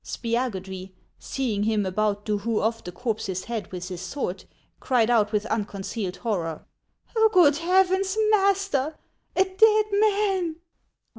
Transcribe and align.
Spiagudry, 0.03 0.93
seeing 1.19 1.61
him 1.61 1.85
about 1.85 2.25
to 2.25 2.39
hew 2.39 2.59
off 2.59 2.83
the 2.83 2.91
corpse's 2.91 3.43
head 3.43 3.71
with 3.71 3.89
his 3.89 4.01
sword, 4.01 4.45
cried 4.79 5.11
out 5.11 5.31
with 5.31 5.45
unconcealed 5.45 6.15
horror," 6.17 6.65
Good 7.31 7.57
heavens! 7.57 8.17
master! 8.31 8.97
A 9.35 9.43
dead 9.45 9.85
man 9.91 10.55